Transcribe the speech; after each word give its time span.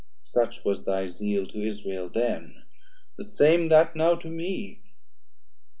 such 0.23 0.65
was 0.65 0.83
thy 0.83 1.05
zeal 1.05 1.45
To 1.45 1.61
Israel 1.61 2.09
then, 2.09 2.63
the 3.19 3.23
same 3.23 3.67
that 3.67 3.95
now 3.95 4.15
to 4.15 4.29
me. 4.29 4.81